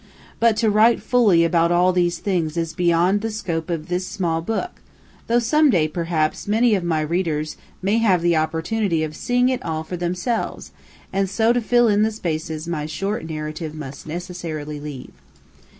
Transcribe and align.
But 0.39 0.57
to 0.57 0.71
write 0.71 0.99
fully 0.99 1.43
about 1.43 1.71
all 1.71 1.93
these 1.93 2.17
things 2.17 2.57
is 2.57 2.73
beyond 2.73 3.21
the 3.21 3.29
scope 3.29 3.69
of 3.69 3.87
this 3.87 4.07
small 4.07 4.41
book, 4.41 4.81
though 5.27 5.37
some 5.37 5.69
day, 5.69 5.87
perhaps, 5.87 6.47
many 6.47 6.73
of 6.73 6.83
my 6.83 7.01
readers 7.01 7.55
may 7.83 7.99
have 7.99 8.23
the 8.23 8.35
opportunity 8.35 9.03
of 9.03 9.15
seeing 9.15 9.49
it 9.49 9.63
all 9.63 9.83
for 9.83 9.97
themselves, 9.97 10.71
and 11.13 11.29
so 11.29 11.53
fill 11.61 11.87
in 11.87 12.01
the 12.01 12.09
spaces 12.09 12.67
my 12.67 12.87
short 12.87 13.29
narrative 13.29 13.75
must 13.75 14.07
necessarily 14.07 14.79
leave. 14.79 15.11